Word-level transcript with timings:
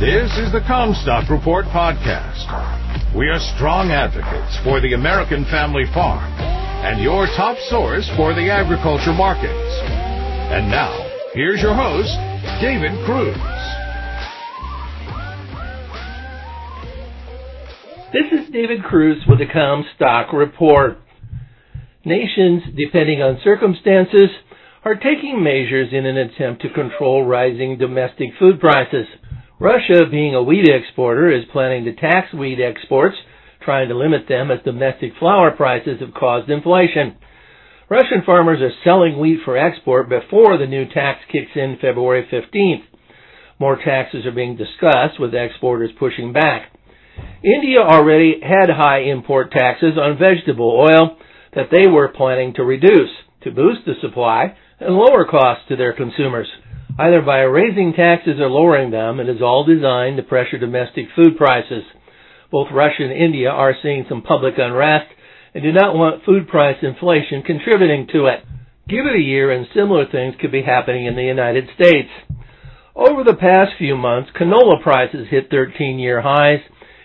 This 0.00 0.28
is 0.38 0.50
the 0.50 0.58
Commstock 0.66 1.30
Report 1.30 1.66
podcast. 1.66 3.14
We 3.14 3.28
are 3.28 3.38
strong 3.54 3.92
advocates 3.92 4.58
for 4.64 4.80
the 4.80 4.92
American 4.92 5.44
family 5.44 5.84
farm 5.94 6.32
and 6.82 7.00
your 7.00 7.26
top 7.36 7.56
source 7.70 8.04
for 8.16 8.34
the 8.34 8.50
agriculture 8.50 9.12
markets. 9.12 9.54
And 10.50 10.68
now, 10.68 10.90
here's 11.32 11.62
your 11.62 11.76
host, 11.76 12.10
David 12.60 12.90
Kruse. 13.06 13.38
This 18.12 18.32
is 18.32 18.52
David 18.52 18.82
Kruse 18.82 19.22
with 19.28 19.38
the 19.38 19.46
Commstock 19.46 20.32
Report. 20.32 20.98
Nations, 22.04 22.64
depending 22.76 23.22
on 23.22 23.38
circumstances, 23.44 24.30
are 24.84 24.96
taking 24.96 25.40
measures 25.40 25.90
in 25.92 26.04
an 26.04 26.16
attempt 26.16 26.62
to 26.62 26.68
control 26.70 27.24
rising 27.24 27.78
domestic 27.78 28.30
food 28.40 28.58
prices. 28.58 29.06
Russia, 29.60 30.06
being 30.10 30.34
a 30.34 30.42
wheat 30.42 30.68
exporter, 30.68 31.30
is 31.30 31.44
planning 31.52 31.84
to 31.84 31.94
tax 31.94 32.32
wheat 32.34 32.58
exports, 32.60 33.16
trying 33.64 33.88
to 33.88 33.96
limit 33.96 34.26
them 34.28 34.50
as 34.50 34.58
domestic 34.64 35.12
flour 35.18 35.52
prices 35.52 36.00
have 36.00 36.12
caused 36.12 36.50
inflation. 36.50 37.16
Russian 37.88 38.22
farmers 38.26 38.60
are 38.60 38.72
selling 38.82 39.18
wheat 39.20 39.40
for 39.44 39.56
export 39.56 40.08
before 40.08 40.58
the 40.58 40.66
new 40.66 40.86
tax 40.86 41.20
kicks 41.30 41.52
in 41.54 41.78
February 41.80 42.26
15th. 42.32 42.82
More 43.60 43.76
taxes 43.76 44.26
are 44.26 44.32
being 44.32 44.56
discussed, 44.56 45.20
with 45.20 45.34
exporters 45.34 45.90
pushing 45.98 46.32
back. 46.32 46.72
India 47.44 47.78
already 47.78 48.40
had 48.42 48.68
high 48.70 49.02
import 49.02 49.52
taxes 49.52 49.96
on 49.96 50.18
vegetable 50.18 50.70
oil 50.70 51.16
that 51.54 51.68
they 51.70 51.86
were 51.86 52.08
planning 52.08 52.54
to 52.54 52.64
reduce 52.64 53.10
to 53.42 53.52
boost 53.52 53.80
the 53.86 53.94
supply 54.00 54.56
and 54.80 54.94
lower 54.94 55.24
costs 55.24 55.64
to 55.68 55.76
their 55.76 55.92
consumers. 55.92 56.48
Either 56.98 57.20
by 57.22 57.40
raising 57.40 57.92
taxes 57.92 58.38
or 58.38 58.48
lowering 58.48 58.90
them, 58.92 59.18
it 59.18 59.28
is 59.28 59.42
all 59.42 59.64
designed 59.64 60.16
to 60.16 60.22
pressure 60.22 60.58
domestic 60.58 61.06
food 61.16 61.36
prices. 61.36 61.82
Both 62.52 62.68
Russia 62.72 63.02
and 63.02 63.12
India 63.12 63.50
are 63.50 63.74
seeing 63.82 64.06
some 64.08 64.22
public 64.22 64.54
unrest 64.58 65.10
and 65.54 65.62
do 65.62 65.72
not 65.72 65.96
want 65.96 66.24
food 66.24 66.46
price 66.48 66.76
inflation 66.82 67.42
contributing 67.42 68.06
to 68.12 68.26
it. 68.26 68.44
Give 68.88 69.06
it 69.06 69.16
a 69.16 69.22
year 69.22 69.50
and 69.50 69.66
similar 69.74 70.06
things 70.06 70.34
could 70.40 70.52
be 70.52 70.62
happening 70.62 71.06
in 71.06 71.16
the 71.16 71.22
United 71.22 71.68
States. 71.74 72.10
Over 72.94 73.24
the 73.24 73.34
past 73.34 73.72
few 73.76 73.96
months, 73.96 74.30
canola 74.38 74.80
prices 74.80 75.26
hit 75.30 75.50
13 75.50 75.98
year 75.98 76.20
highs 76.22 76.60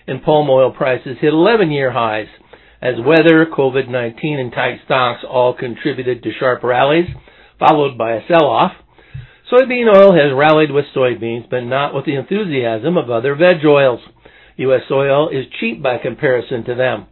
and 0.06 0.22
palm 0.22 0.50
oil 0.52 0.72
prices 0.72 1.18
hit 1.20 1.34
11 1.34 1.72
year 1.72 1.92
highs. 1.92 2.28
As 2.82 2.96
weather, 3.04 3.46
COVID-19 3.46 4.40
and 4.40 4.52
tight 4.52 4.80
stocks 4.86 5.24
all 5.28 5.54
contributed 5.54 6.22
to 6.24 6.32
sharp 6.40 6.64
rallies, 6.64 7.08
followed 7.60 7.98
by 7.98 8.14
a 8.14 8.28
sell-off. 8.28 8.72
Soybean 9.52 9.88
oil 9.96 10.14
has 10.14 10.32
rallied 10.36 10.70
with 10.70 10.86
soybeans, 10.96 11.50
but 11.50 11.62
not 11.62 11.96
with 11.96 12.06
the 12.06 12.16
enthusiasm 12.16 12.98
of 12.98 13.10
other 13.10 13.34
veg 13.36 13.66
oils. 13.66 14.00
U.S. 14.58 14.84
oil 14.92 15.30
is 15.30 15.46
cheap 15.60 15.82
by 15.82 15.98
comparison 15.98 16.64
to 16.66 16.76
them. 16.76 17.08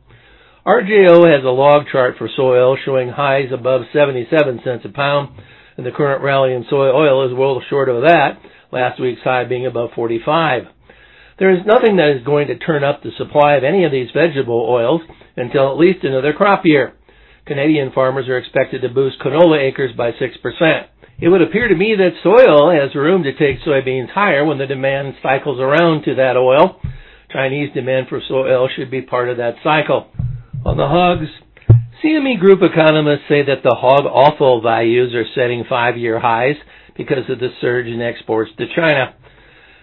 RJO 0.65 1.25
has 1.33 1.43
a 1.43 1.49
log 1.49 1.88
chart 1.91 2.15
for 2.17 2.30
soy 2.35 2.58
oil 2.58 2.77
showing 2.85 3.09
highs 3.09 3.49
above 3.52 3.83
77 3.91 4.59
cents 4.63 4.85
a 4.85 4.89
pound, 4.89 5.30
and 5.77 5.85
the 5.85 5.91
current 5.91 6.21
rally 6.21 6.53
in 6.53 6.65
soy 6.69 6.89
oil 6.89 7.25
is 7.25 7.33
well 7.35 7.59
short 7.69 7.89
of 7.89 8.03
that, 8.03 8.38
last 8.71 8.99
week's 8.99 9.21
high 9.23 9.45
being 9.45 9.65
above 9.65 9.91
45. 9.95 10.63
There 11.39 11.52
is 11.52 11.65
nothing 11.65 11.95
that 11.97 12.17
is 12.17 12.23
going 12.25 12.47
to 12.47 12.58
turn 12.58 12.83
up 12.83 13.02
the 13.02 13.11
supply 13.17 13.55
of 13.55 13.63
any 13.63 13.83
of 13.85 13.91
these 13.91 14.09
vegetable 14.13 14.67
oils 14.69 15.02
until 15.35 15.71
at 15.71 15.77
least 15.80 16.03
another 16.03 16.33
crop 16.33 16.65
year. 16.65 16.93
Canadian 17.48 17.92
farmers 17.94 18.28
are 18.28 18.38
expected 18.38 18.81
to 18.81 18.90
boost 18.90 19.20
canola 19.20 19.58
acres 19.59 19.92
by 19.95 20.12
6%. 20.12 20.86
It 21.20 21.30
would 21.30 21.42
appear 21.42 21.67
to 21.67 21.76
me 21.76 21.95
that 21.98 22.12
soy 22.22 22.45
oil 22.48 22.70
has 22.72 22.94
room 22.94 23.23
to 23.23 23.31
take 23.34 23.62
soybeans 23.66 24.09
higher 24.12 24.45
when 24.45 24.58
the 24.59 24.67
demand 24.67 25.16
cycles 25.23 25.59
around 25.59 26.04
to 26.04 26.16
that 26.16 26.38
oil. 26.38 26.80
Chinese 27.31 27.73
demand 27.73 28.08
for 28.09 28.22
soy 28.28 28.50
oil 28.52 28.70
should 28.76 28.92
be 28.92 29.02
part 29.02 29.30
of 29.30 29.38
that 29.38 29.56
cycle. 29.64 30.08
On 30.66 30.78
the 30.78 30.86
hogs, 30.86 31.27
CME 32.04 32.39
Group 32.39 32.60
economists 32.61 33.23
say 33.27 33.42
that 33.44 33.64
the 33.64 33.76
hog 33.76 34.05
offal 34.05 34.61
values 34.61 35.16
are 35.16 35.26
setting 35.33 35.64
five-year 35.67 36.20
highs 36.20 36.55
because 36.95 37.30
of 37.30 37.39
the 37.39 37.50
surge 37.61 37.88
in 37.88 38.02
exports 38.02 38.52
to 38.58 38.66
China. 38.76 39.16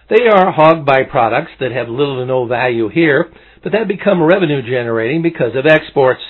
They 0.09 0.27
are 0.31 0.51
hog 0.51 0.85
byproducts 0.85 1.57
that 1.59 1.71
have 1.71 1.89
little 1.89 2.17
to 2.19 2.25
no 2.25 2.45
value 2.47 2.89
here, 2.89 3.31
but 3.63 3.71
that 3.73 3.87
become 3.87 4.21
revenue 4.23 4.61
generating 4.61 5.21
because 5.21 5.55
of 5.55 5.65
exports. 5.65 6.21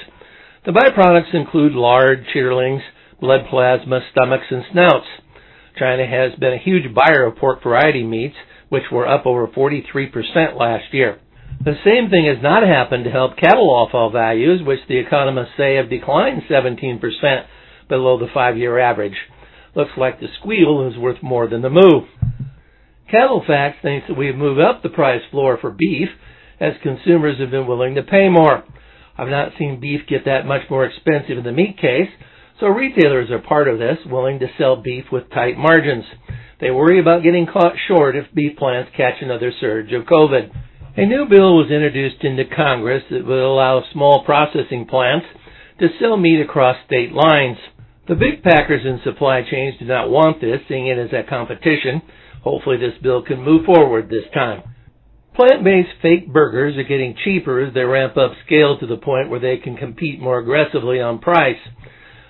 The 0.65 0.71
byproducts 0.71 1.35
include 1.35 1.73
lard, 1.73 2.25
chitterlings, 2.33 2.81
blood 3.21 3.41
plasma, 3.51 3.99
stomachs, 4.11 4.47
and 4.49 4.63
snouts. 4.71 5.05
China 5.77 6.07
has 6.07 6.33
been 6.39 6.53
a 6.53 6.57
huge 6.57 6.91
buyer 6.91 7.25
of 7.25 7.35
pork 7.37 7.61
variety 7.61 8.03
meats, 8.03 8.33
which 8.69 8.85
were 8.91 9.07
up 9.07 9.27
over 9.27 9.45
43% 9.47 10.57
last 10.57 10.85
year. 10.91 11.19
The 11.63 11.75
same 11.85 12.09
thing 12.09 12.25
has 12.25 12.41
not 12.41 12.63
happened 12.63 13.03
to 13.03 13.11
help 13.11 13.37
cattle 13.37 13.69
offal 13.69 14.09
values, 14.09 14.61
which 14.65 14.79
the 14.87 14.97
economists 14.97 15.53
say 15.55 15.75
have 15.75 15.87
declined 15.89 16.41
17% 16.49 16.99
below 17.87 18.17
the 18.17 18.27
five-year 18.33 18.79
average. 18.79 19.17
Looks 19.75 19.91
like 19.97 20.19
the 20.19 20.27
squeal 20.39 20.89
is 20.91 20.97
worth 20.97 21.21
more 21.21 21.47
than 21.47 21.61
the 21.61 21.69
moo. 21.69 22.07
CattleFax 23.13 23.81
thinks 23.83 24.07
that 24.07 24.17
we 24.17 24.25
have 24.27 24.35
moved 24.35 24.59
up 24.59 24.81
the 24.81 24.89
price 24.89 25.21
floor 25.29 25.59
for 25.61 25.69
beef 25.69 26.09
as 26.59 26.73
consumers 26.81 27.39
have 27.39 27.51
been 27.51 27.67
willing 27.67 27.93
to 27.95 28.01
pay 28.03 28.29
more. 28.29 28.63
I've 29.17 29.29
not 29.29 29.53
seen 29.57 29.79
beef 29.79 30.01
get 30.07 30.25
that 30.25 30.45
much 30.45 30.69
more 30.69 30.85
expensive 30.85 31.37
in 31.37 31.43
the 31.43 31.51
meat 31.51 31.77
case, 31.77 32.09
so 32.59 32.67
retailers 32.67 33.31
are 33.31 33.39
part 33.39 33.67
of 33.67 33.79
this, 33.79 33.97
willing 34.05 34.39
to 34.39 34.47
sell 34.57 34.75
beef 34.75 35.05
with 35.11 35.29
tight 35.29 35.57
margins. 35.57 36.05
They 36.61 36.71
worry 36.71 36.99
about 36.99 37.23
getting 37.23 37.47
caught 37.47 37.73
short 37.87 38.15
if 38.15 38.33
beef 38.33 38.57
plants 38.57 38.91
catch 38.95 39.21
another 39.21 39.51
surge 39.59 39.91
of 39.91 40.03
COVID. 40.03 40.51
A 40.97 41.05
new 41.05 41.25
bill 41.29 41.57
was 41.57 41.71
introduced 41.71 42.23
into 42.23 42.45
Congress 42.45 43.03
that 43.11 43.25
would 43.25 43.37
allow 43.37 43.83
small 43.91 44.23
processing 44.23 44.85
plants 44.85 45.25
to 45.79 45.89
sell 45.99 46.15
meat 46.15 46.39
across 46.39 46.77
state 46.85 47.11
lines. 47.11 47.57
The 48.07 48.15
big 48.15 48.43
packers 48.43 48.85
and 48.85 49.01
supply 49.03 49.41
chains 49.41 49.75
do 49.79 49.85
not 49.85 50.09
want 50.09 50.39
this, 50.39 50.61
seeing 50.69 50.87
it 50.87 50.97
as 50.97 51.11
a 51.11 51.27
competition. 51.27 52.01
Hopefully 52.43 52.77
this 52.77 52.97
bill 53.01 53.21
can 53.23 53.41
move 53.41 53.65
forward 53.65 54.09
this 54.09 54.23
time. 54.33 54.63
Plant-based 55.35 56.01
fake 56.01 56.31
burgers 56.31 56.77
are 56.77 56.83
getting 56.83 57.13
cheaper 57.25 57.59
as 57.59 57.73
they 57.73 57.83
ramp 57.83 58.15
up 58.15 58.31
scale 58.45 58.77
to 58.79 58.87
the 58.87 58.95
point 58.95 59.29
where 59.29 59.39
they 59.39 59.57
can 59.57 59.75
compete 59.75 60.21
more 60.21 60.39
aggressively 60.39 61.01
on 61.01 61.19
price. 61.19 61.59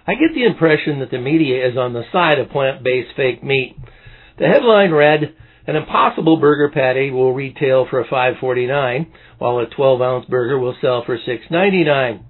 I 0.08 0.14
get 0.14 0.34
the 0.34 0.46
impression 0.46 1.00
that 1.00 1.12
the 1.12 1.20
media 1.20 1.68
is 1.70 1.78
on 1.78 1.94
the 1.94 2.04
side 2.12 2.40
of 2.40 2.50
plant-based 2.50 3.16
fake 3.16 3.44
meat. 3.44 3.76
The 4.40 4.48
headline 4.48 4.92
read, 4.92 5.36
an 5.68 5.76
impossible 5.76 6.38
burger 6.38 6.72
patty 6.72 7.12
will 7.12 7.32
retail 7.32 7.86
for 7.88 8.04
$5.49, 8.04 9.08
while 9.38 9.60
a 9.60 9.68
12-ounce 9.68 10.26
burger 10.26 10.58
will 10.58 10.76
sell 10.82 11.04
for 11.06 11.18
$6.99. 11.18 12.24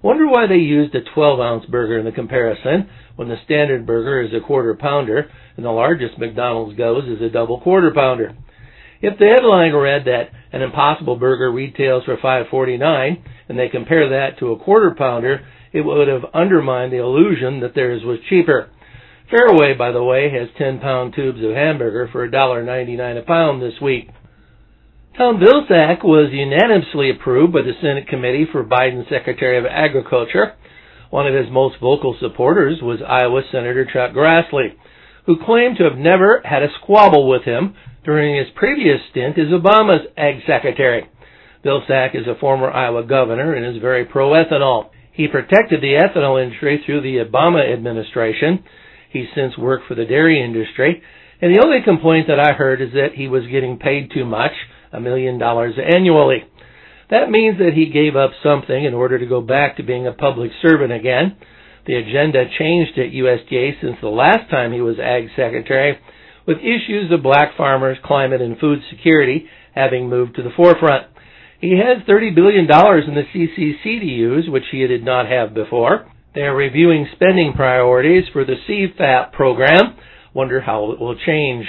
Wonder 0.00 0.28
why 0.28 0.46
they 0.46 0.56
used 0.56 0.94
a 0.94 1.02
12-ounce 1.02 1.66
burger 1.66 1.98
in 1.98 2.04
the 2.04 2.12
comparison 2.12 2.88
when 3.16 3.28
the 3.28 3.36
standard 3.44 3.84
burger 3.84 4.22
is 4.22 4.32
a 4.32 4.46
quarter 4.46 4.74
pounder 4.74 5.28
and 5.56 5.64
the 5.64 5.70
largest 5.70 6.18
McDonald's 6.18 6.76
goes 6.76 7.04
is 7.08 7.22
a 7.22 7.30
double 7.30 7.60
quarter 7.60 7.90
pounder. 7.92 8.36
If 9.04 9.18
the 9.18 9.26
headline 9.26 9.74
read 9.74 10.06
that 10.06 10.30
an 10.50 10.62
impossible 10.62 11.16
burger 11.16 11.52
retails 11.52 12.04
for 12.04 12.16
$5.49 12.16 13.22
and 13.50 13.58
they 13.58 13.68
compare 13.68 14.08
that 14.08 14.38
to 14.38 14.52
a 14.52 14.58
quarter 14.58 14.94
pounder, 14.96 15.46
it 15.74 15.82
would 15.82 16.08
have 16.08 16.24
undermined 16.32 16.90
the 16.90 17.04
illusion 17.04 17.60
that 17.60 17.74
theirs 17.74 18.00
was 18.02 18.18
cheaper. 18.30 18.70
Fareway, 19.30 19.76
by 19.76 19.92
the 19.92 20.02
way, 20.02 20.30
has 20.30 20.48
10 20.56 20.80
pound 20.80 21.12
tubes 21.14 21.44
of 21.44 21.50
hamburger 21.50 22.08
for 22.10 22.26
$1.99 22.26 23.18
a 23.18 23.22
pound 23.26 23.60
this 23.60 23.78
week. 23.82 24.08
Tom 25.18 25.38
Vilsack 25.38 26.02
was 26.02 26.32
unanimously 26.32 27.10
approved 27.10 27.52
by 27.52 27.60
the 27.60 27.76
Senate 27.82 28.08
Committee 28.08 28.46
for 28.50 28.64
Biden's 28.64 29.10
Secretary 29.10 29.58
of 29.58 29.66
Agriculture. 29.66 30.54
One 31.10 31.26
of 31.26 31.34
his 31.34 31.52
most 31.52 31.76
vocal 31.78 32.16
supporters 32.20 32.78
was 32.80 33.00
Iowa 33.06 33.42
Senator 33.52 33.84
Chuck 33.84 34.12
Grassley, 34.12 34.72
who 35.26 35.44
claimed 35.44 35.76
to 35.76 35.84
have 35.84 35.98
never 35.98 36.40
had 36.42 36.62
a 36.62 36.72
squabble 36.80 37.28
with 37.28 37.42
him 37.42 37.74
during 38.04 38.36
his 38.36 38.46
previous 38.54 39.00
stint 39.10 39.38
as 39.38 39.48
Obama's 39.48 40.06
Ag 40.16 40.36
Secretary. 40.46 41.08
Vilsack 41.64 42.14
is 42.14 42.26
a 42.26 42.38
former 42.38 42.70
Iowa 42.70 43.04
governor 43.04 43.54
and 43.54 43.74
is 43.74 43.80
very 43.80 44.04
pro-ethanol. 44.04 44.90
He 45.12 45.28
protected 45.28 45.80
the 45.80 45.94
ethanol 45.94 46.42
industry 46.42 46.82
through 46.84 47.00
the 47.00 47.24
Obama 47.24 47.72
administration. 47.72 48.64
He's 49.10 49.28
since 49.34 49.56
worked 49.56 49.86
for 49.88 49.94
the 49.94 50.04
dairy 50.04 50.42
industry. 50.44 51.02
And 51.40 51.54
the 51.54 51.62
only 51.64 51.78
complaint 51.84 52.26
that 52.28 52.40
I 52.40 52.52
heard 52.52 52.82
is 52.82 52.92
that 52.92 53.14
he 53.14 53.28
was 53.28 53.44
getting 53.50 53.78
paid 53.78 54.10
too 54.12 54.24
much, 54.24 54.52
a 54.92 55.00
million 55.00 55.38
dollars 55.38 55.74
annually. 55.78 56.44
That 57.10 57.30
means 57.30 57.58
that 57.58 57.74
he 57.74 57.86
gave 57.90 58.16
up 58.16 58.32
something 58.42 58.84
in 58.84 58.94
order 58.94 59.18
to 59.18 59.26
go 59.26 59.40
back 59.40 59.76
to 59.76 59.82
being 59.82 60.06
a 60.06 60.12
public 60.12 60.50
servant 60.62 60.92
again. 60.92 61.36
The 61.86 61.96
agenda 61.96 62.44
changed 62.58 62.98
at 62.98 63.12
USDA 63.12 63.80
since 63.80 63.96
the 64.00 64.08
last 64.08 64.50
time 64.50 64.72
he 64.72 64.80
was 64.80 64.96
Ag 64.98 65.28
Secretary, 65.36 65.98
with 66.46 66.58
issues 66.58 67.10
of 67.12 67.22
black 67.22 67.56
farmers, 67.56 67.96
climate, 68.04 68.40
and 68.42 68.58
food 68.58 68.80
security 68.90 69.46
having 69.74 70.08
moved 70.08 70.36
to 70.36 70.42
the 70.42 70.50
forefront. 70.56 71.06
He 71.60 71.78
has 71.78 72.02
$30 72.06 72.34
billion 72.34 72.64
in 72.64 73.14
the 73.14 73.24
CCC 73.34 74.00
to 74.00 74.06
use, 74.06 74.46
which 74.48 74.64
he 74.70 74.86
did 74.86 75.04
not 75.04 75.26
have 75.28 75.54
before. 75.54 76.06
They 76.34 76.42
are 76.42 76.54
reviewing 76.54 77.06
spending 77.14 77.54
priorities 77.54 78.24
for 78.32 78.44
the 78.44 78.56
CFAP 78.68 79.32
program. 79.32 79.96
Wonder 80.34 80.60
how 80.60 80.90
it 80.92 81.00
will 81.00 81.16
change. 81.24 81.64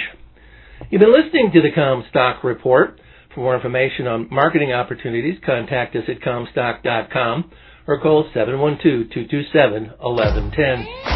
You've 0.90 1.00
been 1.00 1.12
listening 1.14 1.50
to 1.54 1.62
the 1.62 1.70
Commstock 1.70 2.42
Report. 2.44 3.00
For 3.34 3.40
more 3.40 3.54
information 3.54 4.06
on 4.06 4.28
marketing 4.30 4.72
opportunities, 4.72 5.38
contact 5.44 5.96
us 5.96 6.04
at 6.08 6.20
commstock.com 6.20 7.50
or 7.86 8.00
call 8.00 8.28
712-227-1110. 8.34 11.15